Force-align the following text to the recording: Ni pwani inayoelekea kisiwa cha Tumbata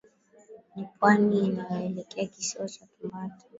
Ni 0.75 0.85
pwani 0.99 1.39
inayoelekea 1.45 2.25
kisiwa 2.25 2.67
cha 2.69 2.85
Tumbata 2.85 3.45